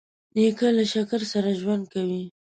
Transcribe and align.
نیکه 0.35 0.67
له 0.77 0.83
شکر 0.93 1.21
سره 1.33 1.49
ژوند 1.61 1.83
کوي. 1.93 2.23